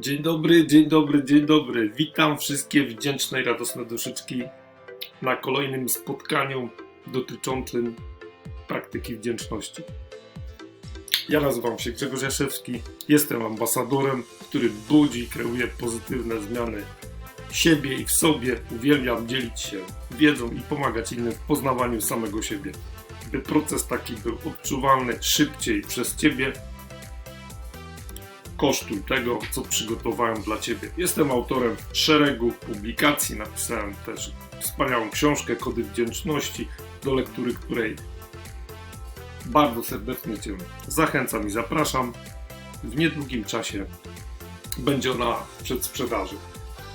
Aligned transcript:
Dzień 0.00 0.22
dobry, 0.22 0.66
dzień 0.66 0.88
dobry, 0.88 1.24
dzień 1.24 1.46
dobry. 1.46 1.90
Witam 1.96 2.38
wszystkie 2.38 2.84
wdzięczne 2.84 3.40
i 3.42 3.44
radosne 3.44 3.84
duszyczki 3.84 4.42
na 5.22 5.36
kolejnym 5.36 5.88
spotkaniu 5.88 6.68
dotyczącym 7.06 7.96
praktyki 8.68 9.16
wdzięczności. 9.16 9.82
Ja 11.28 11.40
nazywam 11.40 11.78
się 11.78 11.92
Grzegorz 11.92 12.22
Jaszewski, 12.22 12.82
jestem 13.08 13.46
ambasadorem, 13.46 14.22
który 14.48 14.70
budzi 14.88 15.20
i 15.22 15.26
kreuje 15.26 15.66
pozytywne 15.66 16.40
zmiany 16.40 16.84
siebie 17.50 17.94
i 17.94 18.04
w 18.04 18.12
sobie. 18.12 18.56
Uwielbiam 18.70 19.28
dzielić 19.28 19.60
się 19.60 19.78
wiedzą 20.10 20.50
i 20.50 20.60
pomagać 20.60 21.12
innym 21.12 21.32
w 21.32 21.38
poznawaniu 21.38 22.00
samego 22.00 22.42
siebie. 22.42 22.72
By 23.32 23.40
proces 23.40 23.86
taki 23.86 24.14
był 24.14 24.38
odczuwalny 24.46 25.18
szybciej 25.20 25.82
przez 25.82 26.16
Ciebie, 26.16 26.52
kosztuj 28.62 29.02
tego, 29.08 29.38
co 29.50 29.62
przygotowałem 29.62 30.42
dla 30.42 30.58
Ciebie. 30.58 30.90
Jestem 30.96 31.30
autorem 31.30 31.76
szeregu 31.92 32.52
publikacji, 32.52 33.36
napisałem 33.36 33.94
też 34.06 34.32
wspaniałą 34.60 35.10
książkę 35.10 35.56
Kody 35.56 35.84
Wdzięczności, 35.84 36.68
do 37.04 37.14
lektury 37.14 37.54
której 37.54 37.96
bardzo 39.46 39.82
serdecznie 39.82 40.38
Cię 40.38 40.56
zachęcam 40.88 41.46
i 41.46 41.50
zapraszam. 41.50 42.12
W 42.84 42.96
niedługim 42.96 43.44
czasie 43.44 43.86
będzie 44.78 45.12
ona 45.12 45.36
przed 45.62 45.84
sprzedaży. 45.84 46.36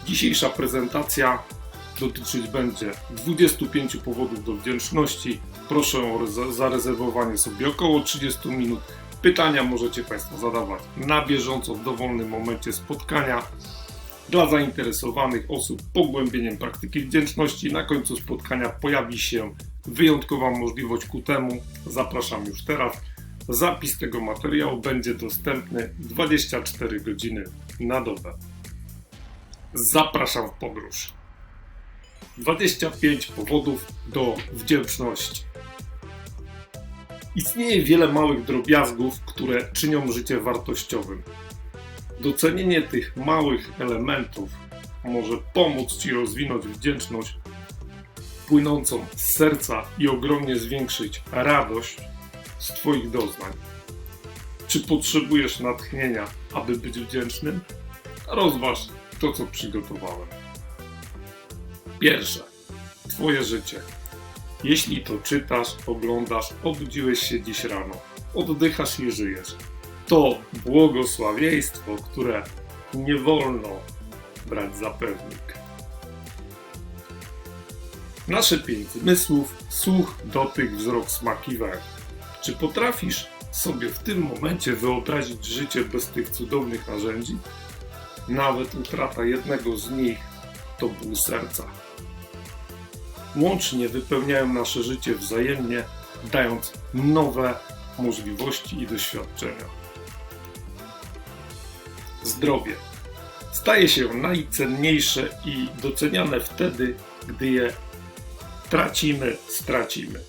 Dzisiejsza 0.05 0.49
prezentacja 0.49 1.43
dotyczyć 1.99 2.47
będzie 2.47 2.91
25 3.09 3.97
powodów 3.97 4.43
do 4.43 4.53
wdzięczności. 4.53 5.39
Proszę 5.69 5.97
o 5.97 6.27
zarezerwowanie 6.51 7.37
sobie 7.37 7.67
około 7.67 7.99
30 7.99 8.49
minut 8.49 8.79
Pytania 9.27 9.63
możecie 9.63 10.03
Państwo 10.03 10.37
zadawać 10.37 10.81
na 10.97 11.25
bieżąco 11.25 11.75
w 11.75 11.83
dowolnym 11.83 12.29
momencie 12.29 12.73
spotkania. 12.73 13.43
Dla 14.29 14.49
zainteresowanych 14.49 15.45
osób 15.49 15.81
pogłębieniem 15.93 16.57
praktyki 16.57 16.99
wdzięczności 16.99 17.73
na 17.73 17.83
końcu 17.83 18.15
spotkania 18.15 18.69
pojawi 18.69 19.19
się 19.19 19.55
wyjątkowa 19.85 20.51
możliwość 20.51 21.07
ku 21.07 21.21
temu. 21.21 21.61
Zapraszam 21.85 22.45
już 22.45 22.65
teraz. 22.65 23.01
Zapis 23.49 23.97
tego 23.97 24.21
materiału 24.21 24.81
będzie 24.81 25.13
dostępny 25.15 25.93
24 25.99 26.99
godziny 26.99 27.43
na 27.79 28.01
dobę. 28.01 28.33
Zapraszam 29.73 30.49
w 30.49 30.53
podróż. 30.53 31.13
25 32.37 33.27
powodów 33.27 33.85
do 34.07 34.35
wdzięczności. 34.53 35.43
Istnieje 37.37 37.83
wiele 37.83 38.07
małych 38.07 38.43
drobiazgów, 38.43 39.21
które 39.25 39.71
czynią 39.73 40.11
życie 40.11 40.39
wartościowym. 40.39 41.23
Docenienie 42.19 42.81
tych 42.81 43.17
małych 43.17 43.71
elementów 43.79 44.49
może 45.03 45.37
pomóc 45.53 45.97
Ci 45.97 46.11
rozwinąć 46.11 46.67
wdzięczność 46.67 47.37
płynącą 48.47 49.05
z 49.15 49.21
serca 49.21 49.85
i 49.97 50.07
ogromnie 50.07 50.55
zwiększyć 50.55 51.23
radość 51.31 51.97
z 52.59 52.67
Twoich 52.67 53.09
doznań. 53.09 53.53
Czy 54.67 54.79
potrzebujesz 54.79 55.59
natchnienia, 55.59 56.27
aby 56.53 56.75
być 56.75 56.99
wdzięcznym? 56.99 57.59
Rozważ 58.27 58.87
to, 59.19 59.33
co 59.33 59.47
przygotowałem. 59.47 60.27
Pierwsze. 61.99 62.43
Twoje 63.09 63.43
życie. 63.43 63.81
Jeśli 64.63 65.03
to 65.03 65.13
czytasz, 65.23 65.67
oglądasz, 65.87 66.49
obudziłeś 66.63 67.19
się 67.19 67.41
dziś 67.41 67.63
rano, 67.63 67.95
oddychasz 68.33 68.99
i 68.99 69.11
żyjesz. 69.11 69.55
To 70.07 70.37
błogosławieństwo, 70.65 71.95
które 72.11 72.43
nie 72.93 73.17
wolno 73.17 73.69
brać 74.45 74.77
za 74.77 74.89
pewnik. 74.89 75.57
Nasze 78.27 78.57
pięć 78.57 78.89
zmysłów, 78.89 79.55
słuch, 79.69 80.15
dotyk, 80.25 80.71
wzrok, 80.75 81.11
smak 81.11 81.49
i 81.49 81.57
węch. 81.57 81.83
Czy 82.43 82.53
potrafisz 82.53 83.27
sobie 83.51 83.89
w 83.89 83.99
tym 83.99 84.21
momencie 84.21 84.73
wyobrazić 84.73 85.45
życie 85.45 85.85
bez 85.85 86.07
tych 86.07 86.29
cudownych 86.29 86.87
narzędzi? 86.87 87.37
Nawet 88.27 88.75
utrata 88.75 89.25
jednego 89.25 89.77
z 89.77 89.91
nich 89.91 90.17
to 90.79 90.89
ból 90.89 91.15
serca 91.15 91.63
łącznie 93.35 93.89
wypełniają 93.89 94.53
nasze 94.53 94.83
życie 94.83 95.15
wzajemnie, 95.15 95.83
dając 96.31 96.73
nowe 96.93 97.53
możliwości 97.99 98.81
i 98.81 98.87
doświadczenia. 98.87 99.65
Zdrowie 102.23 102.73
staje 103.51 103.87
się 103.87 104.13
najcenniejsze 104.13 105.29
i 105.45 105.67
doceniane 105.81 106.39
wtedy, 106.39 106.95
gdy 107.27 107.47
je 107.47 107.73
tracimy, 108.69 109.37
stracimy. 109.47 110.19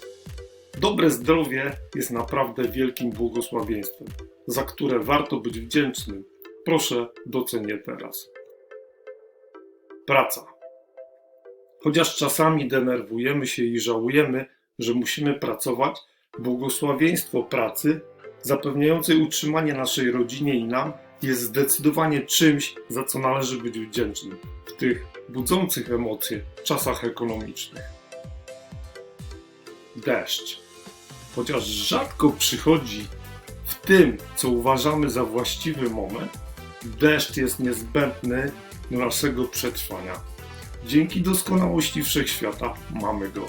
Dobre 0.81 1.11
zdrowie 1.11 1.77
jest 1.95 2.11
naprawdę 2.11 2.69
wielkim 2.69 3.11
błogosławieństwem, 3.11 4.09
za 4.47 4.63
które 4.63 4.99
warto 4.99 5.37
być 5.37 5.61
wdzięcznym. 5.61 6.25
Proszę, 6.65 7.09
doceń 7.27 7.69
je 7.69 7.79
teraz. 7.79 8.31
Praca. 10.07 10.58
Chociaż 11.83 12.17
czasami 12.17 12.69
denerwujemy 12.69 13.47
się 13.47 13.65
i 13.65 13.81
żałujemy, 13.81 14.47
że 14.79 14.95
musimy 14.95 15.35
pracować, 15.35 15.97
błogosławieństwo 16.39 17.43
pracy, 17.43 18.01
zapewniające 18.43 19.17
utrzymanie 19.17 19.75
naszej 19.75 20.11
rodzinie 20.11 20.55
i 20.55 20.65
nam, 20.65 20.93
jest 21.23 21.41
zdecydowanie 21.41 22.21
czymś, 22.21 22.75
za 22.89 23.05
co 23.05 23.19
należy 23.19 23.59
być 23.59 23.79
wdzięcznym 23.79 24.39
w 24.67 24.73
tych 24.73 25.07
budzących 25.29 25.93
emocje 25.93 26.41
czasach 26.65 27.05
ekonomicznych. 27.05 27.83
Deszcz. 29.97 30.61
Chociaż 31.37 31.65
rzadko 31.65 32.31
przychodzi 32.31 33.07
w 33.65 33.75
tym, 33.75 34.17
co 34.37 34.49
uważamy 34.49 35.11
za 35.11 35.25
właściwy 35.25 35.91
moment, 35.91 36.33
deszcz 36.85 37.37
jest 37.37 37.61
niezbędny 37.61 38.53
do 38.91 38.99
naszego 38.99 39.45
przetrwania 39.45 40.15
Dzięki 40.87 41.23
doskonałości 41.23 42.03
wszechświata 42.03 42.75
mamy 42.91 43.29
go. 43.29 43.47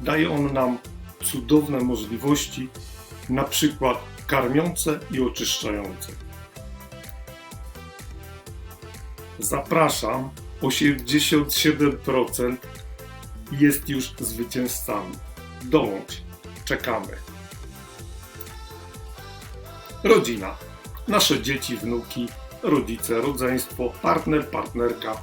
Daje 0.00 0.30
on 0.30 0.52
nam 0.52 0.78
cudowne 1.24 1.80
możliwości, 1.80 2.68
na 3.28 3.44
przykład 3.44 3.98
karmiące 4.26 5.00
i 5.10 5.20
oczyszczające. 5.20 6.12
Zapraszam, 9.38 10.30
87% 10.62 12.56
jest 13.52 13.88
już 13.88 14.12
zwycięzcami. 14.20 15.14
Dołącz, 15.62 16.22
czekamy. 16.64 17.16
Rodzina. 20.04 20.56
Nasze 21.08 21.42
dzieci, 21.42 21.76
wnuki, 21.76 22.28
rodzice, 22.62 23.20
rodzeństwo, 23.20 23.92
partner, 24.02 24.46
partnerka, 24.50 25.22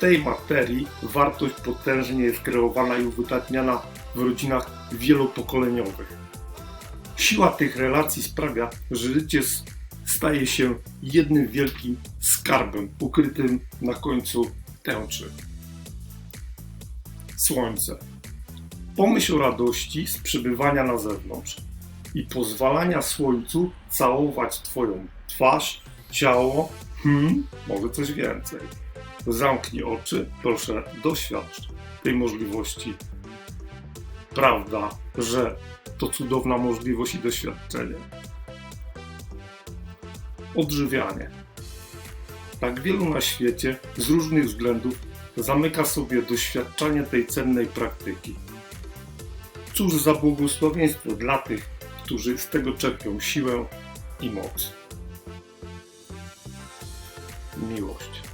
tej 0.00 0.18
materii 0.18 0.86
wartość 1.02 1.54
potężnie 1.54 2.24
jest 2.24 2.40
kreowana 2.40 2.98
i 2.98 3.06
uwydatniana 3.06 3.82
w 4.14 4.22
rodzinach 4.22 4.70
wielopokoleniowych. 4.92 6.18
Siła 7.16 7.48
tych 7.48 7.76
relacji 7.76 8.22
sprawia, 8.22 8.70
że 8.90 9.12
życie 9.12 9.40
staje 10.06 10.46
się 10.46 10.74
jednym 11.02 11.48
wielkim 11.48 11.96
skarbem 12.20 12.88
ukrytym 13.00 13.60
na 13.82 13.94
końcu 13.94 14.50
tęczy. 14.82 15.32
Słońce. 17.36 17.98
Pomyśl 18.96 19.34
o 19.34 19.38
radości 19.38 20.06
z 20.06 20.18
przebywania 20.18 20.84
na 20.84 20.98
zewnątrz 20.98 21.56
i 22.14 22.22
pozwalania 22.22 23.02
słońcu 23.02 23.70
całować 23.90 24.60
Twoją 24.60 25.06
twarz, 25.26 25.82
ciało, 26.10 26.72
hmm, 27.02 27.46
może 27.68 27.90
coś 27.90 28.12
więcej 28.12 28.60
zamknij 29.26 29.82
oczy, 29.82 30.30
proszę 30.42 30.82
doświadcz 31.02 31.68
tej 32.02 32.14
możliwości. 32.14 32.94
Prawda, 34.34 34.90
że 35.18 35.56
to 35.98 36.08
cudowna 36.08 36.58
możliwość 36.58 37.14
i 37.14 37.18
doświadczenie. 37.18 37.94
Odżywianie. 40.54 41.30
Tak 42.60 42.80
wielu 42.80 43.08
na 43.08 43.20
świecie 43.20 43.76
z 43.96 44.10
różnych 44.10 44.44
względów 44.44 44.94
zamyka 45.36 45.84
sobie 45.84 46.22
doświadczanie 46.22 47.02
tej 47.02 47.26
cennej 47.26 47.66
praktyki. 47.66 48.34
Cóż 49.74 49.94
za 49.94 50.14
błogosławieństwo 50.14 51.10
dla 51.10 51.38
tych, 51.38 51.70
którzy 52.04 52.38
z 52.38 52.48
tego 52.48 52.72
czerpią 52.72 53.20
siłę 53.20 53.66
i 54.20 54.30
moc. 54.30 54.72
Miłość. 57.56 58.27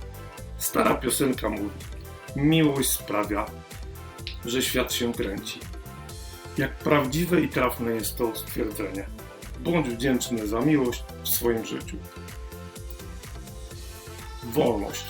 Stara 0.65 0.95
piosenka 0.95 1.49
mówi: 1.49 1.71
Miłość 2.37 2.91
sprawia, 2.91 3.47
że 4.45 4.63
świat 4.63 4.93
się 4.93 5.13
kręci. 5.13 5.61
Jak 6.59 6.79
prawdziwe 6.79 7.41
i 7.41 7.49
trafne 7.49 7.93
jest 7.93 8.17
to 8.17 8.37
stwierdzenie. 8.37 9.07
Bądź 9.61 9.89
wdzięczny 9.89 10.47
za 10.47 10.61
miłość 10.61 11.05
w 11.23 11.29
swoim 11.29 11.65
życiu. 11.65 11.97
Wolność. 14.45 15.05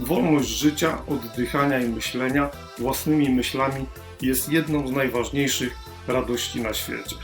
Wolność 0.00 0.48
życia, 0.48 1.06
oddychania 1.06 1.80
i 1.80 1.88
myślenia 1.88 2.50
własnymi 2.78 3.30
myślami 3.30 3.86
jest 4.22 4.48
jedną 4.48 4.88
z 4.88 4.92
najważniejszych 4.92 5.76
radości 6.08 6.60
na 6.60 6.74
świecie. 6.74 7.16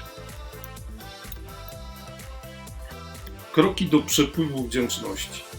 Kroki 3.52 3.86
do 3.86 3.98
przepływu 3.98 4.64
wdzięczności. 4.64 5.51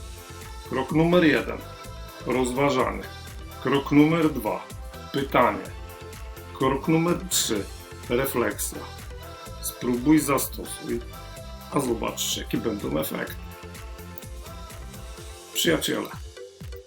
Krok 0.74 0.92
numer 0.92 1.24
jeden. 1.24 1.58
Rozważany. 2.26 3.04
Krok 3.64 3.92
numer 3.92 4.30
dwa. 4.30 4.68
Pytanie. 5.12 5.64
Krok 6.58 6.88
numer 6.88 7.18
trzy. 7.30 7.64
Refleksja. 8.10 8.80
Spróbuj, 9.62 10.20
zastosuj, 10.20 11.00
a 11.74 11.80
zobaczysz, 11.80 12.38
jakie 12.38 12.58
będą 12.58 13.00
efekty. 13.00 13.36
Przyjaciele. 15.54 16.10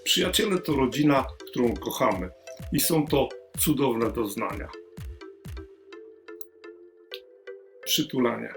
Przyjaciele 0.05 0.59
to 0.59 0.73
rodzina, 0.73 1.27
którą 1.51 1.75
kochamy 1.75 2.31
i 2.73 2.81
są 2.81 3.07
to 3.07 3.29
cudowne 3.59 4.11
doznania. 4.11 4.69
Przytulenie. 7.85 8.53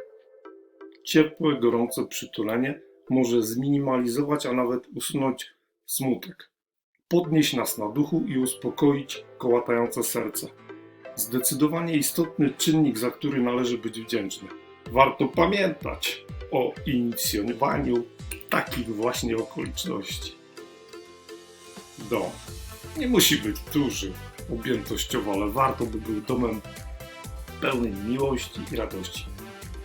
Ciepłe, 1.03 1.59
gorące 1.59 2.07
przytulenie 2.07 2.88
może 3.09 3.43
zminimalizować, 3.43 4.45
a 4.45 4.53
nawet 4.53 4.87
usunąć 4.95 5.47
smutek, 5.85 6.49
podnieść 7.07 7.53
nas 7.53 7.77
na 7.77 7.89
duchu 7.89 8.23
i 8.27 8.37
uspokoić 8.37 9.25
kołatające 9.37 10.03
serce. 10.03 10.47
Zdecydowanie 11.15 11.95
istotny 11.95 12.53
czynnik, 12.57 12.97
za 12.97 13.11
który 13.11 13.41
należy 13.41 13.77
być 13.77 14.01
wdzięczny. 14.01 14.49
Warto 14.91 15.27
pamiętać 15.27 16.25
o 16.51 16.73
inicjowaniu 16.85 18.03
takich 18.49 18.95
właśnie 18.95 19.37
okoliczności. 19.37 20.35
Dom 22.09 22.31
nie 22.97 23.07
musi 23.07 23.37
być 23.37 23.59
duży 23.73 24.13
objętościowo, 24.53 25.31
ale 25.33 25.49
warto 25.49 25.85
by 25.85 25.97
był 25.97 26.21
domem 26.21 26.61
pełnym 27.61 28.11
miłości 28.11 28.59
i 28.71 28.75
radości. 28.75 29.25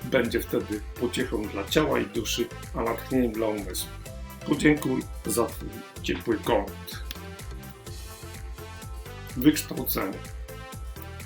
Będzie 0.05 0.41
wtedy 0.41 0.81
pociechą 1.01 1.43
dla 1.43 1.65
ciała 1.65 2.01
i 2.01 2.07
duszy, 2.07 2.49
a 2.75 2.83
natchnieniem 2.83 3.33
dla 3.33 3.47
umysłu. 3.47 3.89
Podziękuj 4.47 5.03
za 5.27 5.47
Twój 5.47 5.69
ciepły 6.03 6.39
kąt. 6.39 7.05
Wykształcenie. 9.37 10.19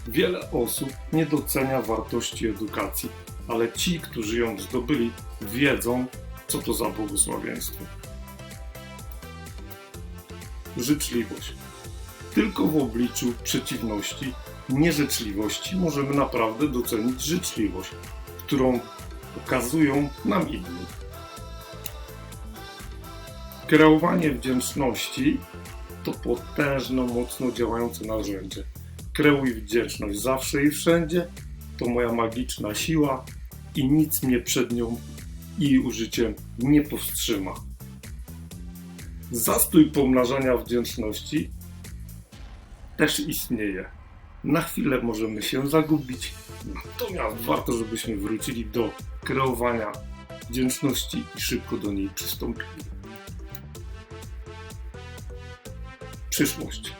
Wiele 0.09 0.51
osób 0.51 0.89
nie 1.13 1.27
docenia 1.27 1.83
wartości 1.83 2.49
edukacji, 2.49 3.09
ale 3.49 3.73
ci, 3.73 4.01
którzy 4.01 4.39
ją 4.39 4.59
zdobyli, 4.59 5.13
wiedzą, 5.43 6.07
co 6.49 6.59
to 6.59 6.75
za 6.75 6.85
błogosławieństwo. 6.85 7.85
Życzliwość. 10.77 11.55
Tylko 12.35 12.67
w 12.67 12.77
obliczu 12.77 13.35
przeciwności, 13.43 14.33
nieżyczliwości 14.69 15.77
możemy 15.77 16.15
naprawdę 16.15 16.69
docenić 16.69 17.23
życzliwość, 17.23 17.91
którą 18.49 18.81
okazują 19.37 20.09
nam 20.25 20.49
inni. 20.49 20.87
Kreowanie 23.67 24.31
wdzięczności 24.31 25.41
to 26.05 26.13
potężne, 26.13 27.03
mocno 27.03 27.53
działające 27.53 28.07
narzędzie. 28.07 28.65
Kreuj 29.13 29.55
wdzięczność 29.55 30.21
zawsze 30.21 30.63
i 30.63 30.71
wszędzie. 30.71 31.29
To 31.79 31.89
moja 31.89 32.13
magiczna 32.13 32.75
siła 32.75 33.25
i 33.77 33.91
nic 33.91 34.23
mnie 34.23 34.41
przed 34.41 34.73
nią 34.73 35.01
i 35.59 35.79
użyciem 35.79 36.35
nie 36.59 36.83
powstrzyma. 36.83 37.55
Zastój 39.33 39.91
pomnażania 39.91 40.57
wdzięczności 40.57 41.51
też 42.97 43.21
istnieje. 43.21 43.98
Na 44.45 44.63
chwilę 44.63 45.03
możemy 45.03 45.43
się 45.43 45.69
zagubić, 45.69 46.35
natomiast 46.75 47.37
warto, 47.37 47.73
żebyśmy 47.73 48.17
wrócili 48.17 48.67
do 48.67 48.91
kreowania 49.25 49.93
wdzięczności 50.51 51.25
i 51.37 51.41
szybko 51.41 51.77
do 51.77 51.93
niej 51.93 52.11
przystąpili. 52.15 52.69
Przyszłość. 56.31 56.93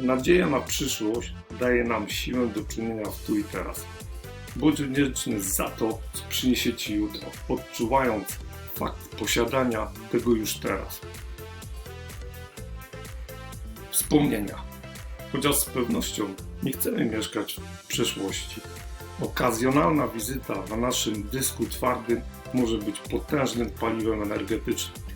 Nadzieja 0.00 0.46
na 0.46 0.60
przyszłość 0.60 1.34
daje 1.60 1.84
nam 1.84 2.08
siłę 2.08 2.46
do 2.46 2.64
czynienia 2.64 3.04
w 3.04 3.26
tu 3.26 3.38
i 3.38 3.44
teraz. 3.44 3.84
Bądź 4.56 4.82
wdzięczny 4.82 5.40
za 5.40 5.68
to, 5.68 5.98
co 6.12 6.22
przyniesie 6.28 6.74
Ci 6.74 6.94
jutro, 6.94 7.30
odczuwając 7.48 8.28
fakt 8.74 9.16
posiadania 9.16 9.90
tego 10.12 10.30
już 10.32 10.54
teraz. 10.54 11.00
Wspomnienia. 13.90 14.65
Chociaż 15.32 15.56
z 15.56 15.64
pewnością 15.64 16.34
nie 16.62 16.72
chcemy 16.72 17.04
mieszkać 17.04 17.60
w 17.82 17.86
przeszłości. 17.86 18.60
Okazjonalna 19.20 20.08
wizyta 20.08 20.54
na 20.70 20.76
naszym 20.76 21.22
dysku 21.22 21.66
twardym 21.66 22.20
może 22.54 22.78
być 22.78 23.00
potężnym 23.00 23.70
paliwem 23.70 24.22
energetycznym. 24.22 25.06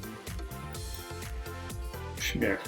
Śmiech. 2.21 2.65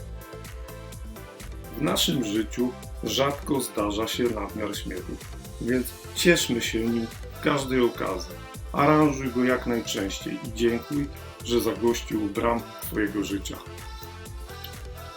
W 1.78 1.82
naszym 1.82 2.24
życiu 2.24 2.72
rzadko 3.04 3.60
zdarza 3.60 4.08
się 4.08 4.24
nadmiar 4.24 4.76
śmiechu, 4.76 5.12
więc 5.60 5.86
cieszmy 6.14 6.60
się 6.60 6.78
nim 6.78 7.06
w 7.40 7.40
każdej 7.40 7.80
okazji. 7.80 8.34
Aranżuj 8.72 9.30
go 9.30 9.44
jak 9.44 9.66
najczęściej 9.66 10.38
i 10.44 10.52
dziękuj, 10.52 11.08
że 11.44 11.60
zagościł 11.60 12.20
bram 12.20 12.60
Twojego 12.82 13.24
życia. 13.24 13.56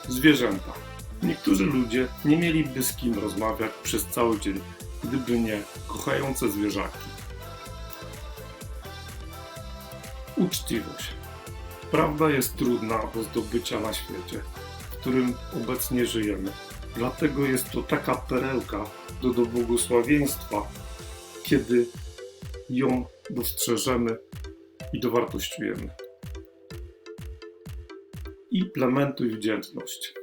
Zwierzęta. 0.07 0.84
Niektórzy 1.23 1.65
ludzie 1.65 2.07
nie 2.25 2.37
mieliby 2.37 2.83
z 2.83 2.95
kim 2.95 3.19
rozmawiać 3.19 3.71
przez 3.83 4.05
cały 4.05 4.39
dzień, 4.39 4.61
gdyby 5.03 5.39
nie 5.39 5.61
kochające 5.87 6.49
zwierzaki. 6.49 7.09
Uczciwość. 10.37 11.13
Prawda 11.91 12.29
jest 12.29 12.55
trudna 12.55 12.99
do 13.15 13.23
zdobycia 13.23 13.79
na 13.79 13.93
świecie, 13.93 14.41
w 14.91 14.97
którym 14.97 15.33
obecnie 15.63 16.05
żyjemy. 16.05 16.51
Dlatego 16.95 17.45
jest 17.45 17.71
to 17.71 17.83
taka 17.83 18.15
perełka 18.15 18.85
do, 19.21 19.29
do 19.29 19.45
błogosławieństwa, 19.45 20.67
kiedy 21.43 21.85
ją 22.69 23.05
dostrzeżemy 23.29 24.17
i 24.93 24.99
dowartościujemy. 24.99 25.89
Implementuj 28.51 29.29
wdzięczność. 29.29 30.13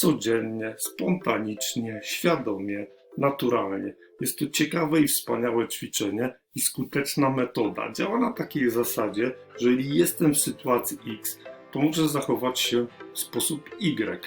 Codziennie, 0.00 0.74
spontanicznie, 0.78 2.00
świadomie, 2.04 2.86
naturalnie. 3.18 3.94
Jest 4.20 4.38
to 4.38 4.46
ciekawe 4.46 5.00
i 5.00 5.08
wspaniałe 5.08 5.68
ćwiczenie 5.68 6.34
i 6.54 6.60
skuteczna 6.60 7.30
metoda. 7.30 7.92
Działa 7.92 8.20
na 8.20 8.32
takiej 8.32 8.70
zasadzie, 8.70 9.32
że 9.58 9.70
jeśli 9.70 9.98
jestem 9.98 10.34
w 10.34 10.40
sytuacji 10.40 10.98
X, 11.18 11.38
to 11.72 11.78
muszę 11.78 12.08
zachować 12.08 12.60
się 12.60 12.86
w 13.14 13.18
sposób 13.18 13.70
Y. 13.80 14.20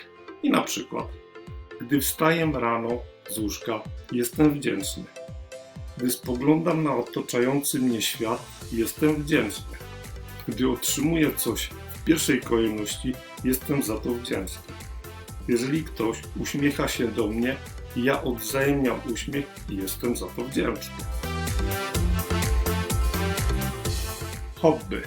I 0.44 0.50
na 0.50 0.62
przykład, 0.62 1.08
gdy 1.82 2.02
wstaję 2.02 2.52
rano 2.54 3.02
z 3.30 3.38
łóżka, 3.38 3.82
jestem 4.12 4.54
wdzięczny. 4.54 5.04
Gdy 5.98 6.12
spoglądam 6.12 6.84
na 6.84 6.96
otaczający 6.98 7.80
mnie 7.80 8.02
świat, 8.02 8.46
jestem 8.74 9.16
wdzięczny. 9.16 9.78
Gdy 10.48 10.70
otrzymuję 10.70 11.32
coś 11.36 11.70
w 11.94 12.04
pierwszej 12.04 12.42
kolejności, 12.42 13.14
jestem 13.44 13.84
za 13.84 13.98
to 13.98 14.10
wdzięczny. 14.10 14.93
Jeżeli 15.48 15.84
ktoś 15.84 16.18
uśmiecha 16.40 16.88
się 16.88 17.08
do 17.08 17.28
mnie, 17.28 17.56
ja 17.96 18.24
odwzajemniam 18.24 19.00
uśmiech 19.14 19.46
i 19.70 19.76
jestem 19.76 20.18
za 20.18 20.26
to 20.26 20.44
wdzięczny. 20.44 21.06
Hobby. 24.56 25.02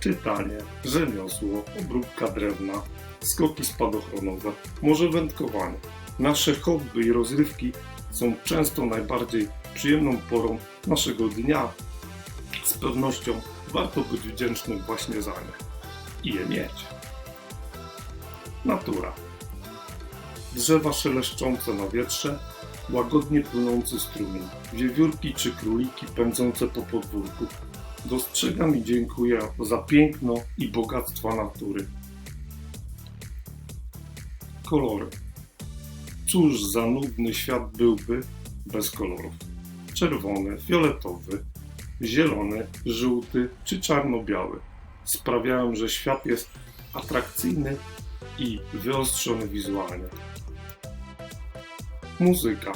Czytanie, 0.00 0.58
rzemiosło, 0.84 1.64
obróbka 1.80 2.28
drewna, 2.28 2.82
skoki 3.20 3.64
spadochronowe, 3.64 4.52
może 4.82 5.08
wędkowanie. 5.08 5.76
Nasze 6.18 6.54
hobby 6.54 7.00
i 7.00 7.12
rozrywki 7.12 7.72
są 8.10 8.34
często 8.44 8.86
najbardziej 8.86 9.48
przyjemną 9.74 10.18
porą 10.30 10.58
naszego 10.86 11.28
dnia. 11.28 11.68
Z 12.64 12.72
pewnością 12.72 13.40
warto 13.72 14.00
być 14.00 14.20
wdzięcznym 14.20 14.78
właśnie 14.78 15.22
za 15.22 15.30
nie 15.30 15.68
i 16.30 16.34
je 16.34 16.46
mieć. 16.46 16.97
Natura. 18.64 19.12
Drzewa 20.52 20.92
szeleszczące 20.92 21.74
na 21.74 21.88
wietrze, 21.88 22.38
łagodnie 22.90 23.40
płynący 23.40 24.00
strumień, 24.00 24.42
wiewiórki 24.72 25.34
czy 25.34 25.50
króliki 25.50 26.06
pędzące 26.06 26.68
po 26.68 26.82
podwórku. 26.82 27.46
Dostrzegam 28.04 28.76
i 28.76 28.82
dziękuję 28.82 29.38
za 29.60 29.78
piękno 29.78 30.34
i 30.58 30.68
bogactwa 30.68 31.34
natury. 31.34 31.86
Kolory. 34.66 35.06
Cóż 36.32 36.64
za 36.64 36.86
nudny 36.86 37.34
świat 37.34 37.76
byłby 37.76 38.20
bez 38.66 38.90
kolorów. 38.90 39.34
Czerwony, 39.94 40.60
fioletowy, 40.60 41.44
zielony, 42.02 42.66
żółty 42.86 43.48
czy 43.64 43.80
czarno-biały. 43.80 44.60
sprawiają, 45.04 45.74
że 45.74 45.88
świat 45.88 46.26
jest 46.26 46.50
atrakcyjny 46.94 47.76
i 48.38 48.60
wyostrzony 48.72 49.48
wizualnie. 49.48 50.08
Muzyka. 52.20 52.72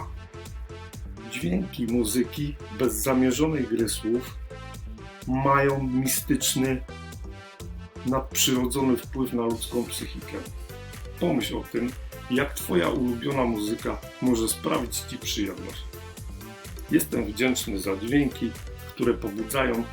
Dźwięki 1.31 1.87
muzyki 1.87 2.57
bez 2.79 2.95
zamierzonej 2.95 3.65
gry 3.65 3.89
słów 3.89 4.37
mają 5.27 5.83
mistyczny, 5.83 6.83
nadprzyrodzony 8.07 8.97
wpływ 8.97 9.33
na 9.33 9.43
ludzką 9.43 9.85
psychikę. 9.85 10.37
Pomyśl 11.21 11.57
o 11.57 11.65
tym, 11.73 11.93
jak 12.31 12.55
Twoja 12.55 12.89
ulubiona 12.89 13.45
muzyka 13.45 13.99
może 14.23 14.49
sprawić 14.49 14.97
Ci 14.97 15.19
przyjemność. 15.19 15.83
Jestem 16.91 17.25
wdzięczny 17.25 17.79
za 17.79 17.97
dźwięki, 17.97 18.51
które 18.89 19.15
pobudzają 19.15 19.85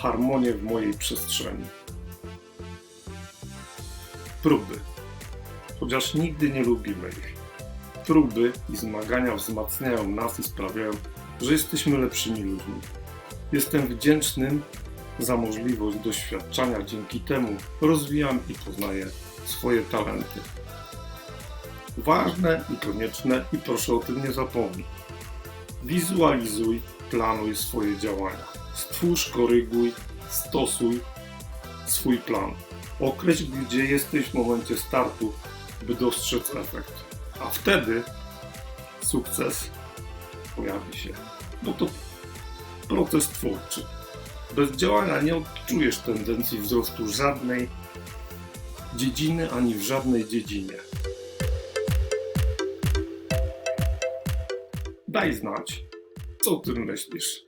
harmonię 0.00 0.52
w 0.52 0.62
mojej 0.62 0.94
przestrzeni. 0.94 1.64
Próby. 4.46 4.74
Chociaż 5.80 6.14
nigdy 6.14 6.50
nie 6.50 6.62
lubimy 6.64 7.08
ich. 7.08 7.34
Próby 8.06 8.52
i 8.68 8.76
zmagania 8.76 9.34
wzmacniają 9.34 10.08
nas 10.08 10.40
i 10.40 10.42
sprawiają, 10.42 10.90
że 11.40 11.52
jesteśmy 11.52 11.98
lepszymi 11.98 12.42
ludźmi. 12.42 12.80
Jestem 13.52 13.88
wdzięcznym 13.88 14.62
za 15.18 15.36
możliwość 15.36 15.98
doświadczania, 15.98 16.82
dzięki 16.82 17.20
temu 17.20 17.48
rozwijam 17.80 18.38
i 18.48 18.54
poznaję 18.54 19.06
swoje 19.44 19.82
talenty. 19.82 20.40
Ważne 21.98 22.64
i 22.74 22.86
konieczne, 22.86 23.44
i 23.52 23.58
proszę 23.58 23.94
o 23.94 23.98
tym 23.98 24.22
nie 24.24 24.32
zapomnij. 24.32 24.84
Wizualizuj, 25.84 26.82
planuj 27.10 27.56
swoje 27.56 27.98
działania. 27.98 28.46
Stwórz, 28.74 29.30
koryguj, 29.30 29.92
stosuj 30.30 31.00
swój 31.86 32.18
plan. 32.18 32.65
Określ, 33.00 33.44
gdzie 33.46 33.84
jesteś 33.84 34.26
w 34.26 34.34
momencie 34.34 34.76
startu, 34.76 35.32
by 35.82 35.94
dostrzec 35.94 36.54
efekt. 36.54 36.92
A 37.40 37.50
wtedy 37.50 38.02
sukces 39.00 39.70
pojawi 40.56 40.98
się. 40.98 41.10
Bo 41.62 41.72
to 41.72 41.86
proces 42.88 43.28
twórczy. 43.28 43.86
Bez 44.56 44.70
działania 44.70 45.20
nie 45.20 45.36
odczujesz 45.36 45.98
tendencji 45.98 46.58
wzrostu 46.58 47.08
żadnej 47.08 47.68
dziedziny 48.96 49.50
ani 49.50 49.74
w 49.74 49.82
żadnej 49.82 50.28
dziedzinie. 50.28 50.74
Daj 55.08 55.34
znać, 55.34 55.84
co 56.44 56.56
tym 56.56 56.84
myślisz. 56.84 57.44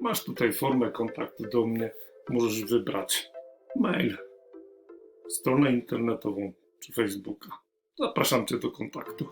Masz 0.00 0.24
tutaj 0.24 0.52
formę 0.52 0.90
kontaktu 0.90 1.44
do 1.52 1.66
mnie. 1.66 1.90
Możesz 2.28 2.64
wybrać 2.64 3.30
mail, 3.76 4.18
stronę 5.28 5.72
internetową 5.72 6.52
czy 6.80 6.92
Facebooka. 6.92 7.48
Zapraszam 7.98 8.46
Cię 8.46 8.58
do 8.58 8.70
kontaktu. 8.70 9.28